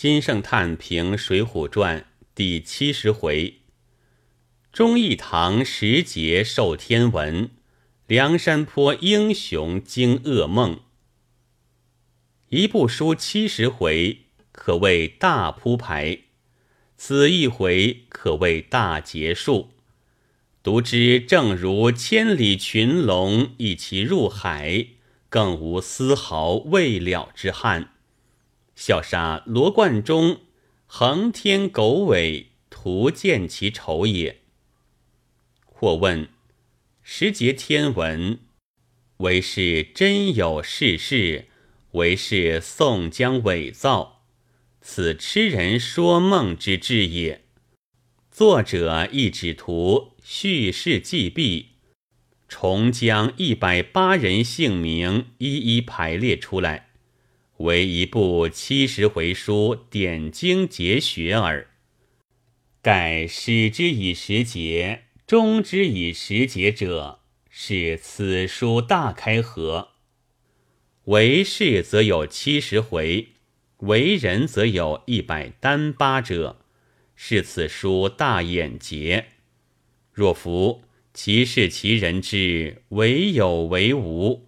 [0.00, 2.00] 金圣叹评《水浒传》
[2.34, 3.56] 第七十回：
[4.72, 7.50] 忠义堂时节受天文，
[8.06, 10.80] 梁山坡英雄惊噩梦。
[12.48, 14.20] 一部书七十回，
[14.52, 16.20] 可谓大铺排；
[16.96, 19.74] 此一回可谓大结束。
[20.62, 24.86] 读之正如千里群龙一齐入海，
[25.28, 27.92] 更无丝毫未了之憾。
[28.80, 30.40] 笑杀罗贯中
[30.86, 34.40] 横天狗尾，徒见其丑也。
[35.66, 36.30] 或问：
[37.02, 38.38] 时节天文，
[39.18, 41.48] 为是真有世事，
[41.90, 44.22] 为是宋江伪造？
[44.80, 47.44] 此痴人说梦之至也。
[48.30, 50.12] 作者亦只图。
[50.24, 51.72] 叙事既毕，
[52.48, 56.89] 重将一百八人姓名一一排列出来，
[57.60, 61.68] 为一部七十回书点睛节学耳。
[62.80, 69.88] 盖始之以时节，终之以时节者，是此书大开合。
[71.04, 73.28] 为事则有七十回，
[73.80, 76.64] 为人则有一百单八者，
[77.14, 79.26] 是此书大眼节。
[80.14, 84.46] 若夫其事其人之唯有为无，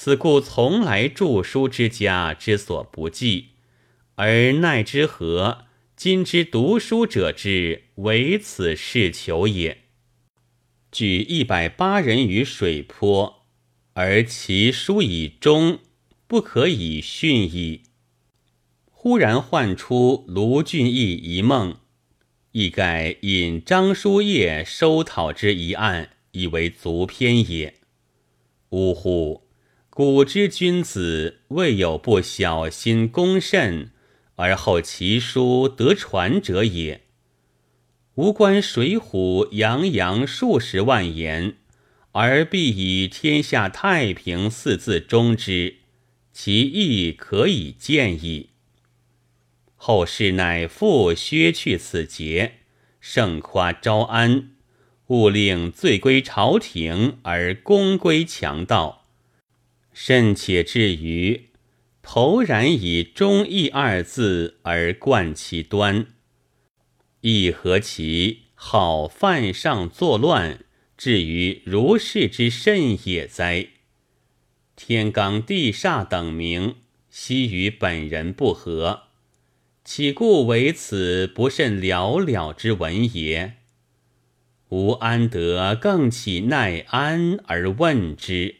[0.00, 3.48] 此故从来著书之家之所不记，
[4.14, 5.64] 而奈之何
[5.96, 9.78] 今之读书者之唯此事求也。
[10.92, 13.42] 举一百八人于水泊，
[13.94, 15.80] 而其书以终，
[16.28, 17.82] 不可以训矣。
[18.92, 21.74] 忽然唤出卢俊义一梦。
[22.52, 27.74] 亦盖引张叔夜收讨之一案，以为足篇也。
[28.70, 29.47] 呜呼！
[29.98, 33.90] 古之君子，未有不小心恭慎，
[34.36, 37.00] 而后其书得传者也。
[38.14, 41.56] 吾观《水浒》洋洋数十万言，
[42.12, 45.78] 而必以“天下太平”四字终之，
[46.32, 48.50] 其意可以见矣。
[49.74, 52.52] 后世乃复削去此节，
[53.00, 54.50] 盛夸招安，
[55.08, 59.07] 勿令罪归朝廷而功归强盗，
[60.00, 61.48] 甚且至于
[62.02, 66.06] 投然以忠义二字而冠其端，
[67.20, 70.60] 亦何其好犯上作乱，
[70.96, 73.70] 至于如是之甚也哉？
[74.76, 76.76] 天罡地煞等名，
[77.10, 79.02] 悉与本人不合。
[79.84, 83.54] 岂故为此不甚了了之文也？
[84.68, 88.54] 吾安得更起耐安而问之？